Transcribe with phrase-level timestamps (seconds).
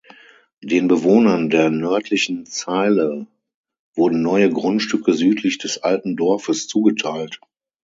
[0.63, 3.27] Den Bewohnern der nördlichen Zeile
[3.93, 7.39] wurden neue Grundstücke südlich des alten Dorfes zugeteilt.